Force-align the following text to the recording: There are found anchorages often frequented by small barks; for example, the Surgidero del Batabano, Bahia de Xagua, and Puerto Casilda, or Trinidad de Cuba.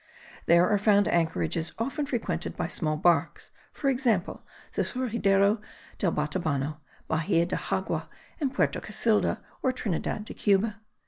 There 0.47 0.67
are 0.67 0.79
found 0.79 1.07
anchorages 1.07 1.73
often 1.77 2.07
frequented 2.07 2.57
by 2.57 2.69
small 2.69 2.97
barks; 2.97 3.51
for 3.71 3.87
example, 3.87 4.41
the 4.73 4.81
Surgidero 4.81 5.61
del 5.99 6.11
Batabano, 6.13 6.77
Bahia 7.07 7.45
de 7.45 7.55
Xagua, 7.55 8.07
and 8.39 8.51
Puerto 8.51 8.79
Casilda, 8.81 9.41
or 9.61 9.71
Trinidad 9.71 10.25
de 10.25 10.33
Cuba. 10.33 10.81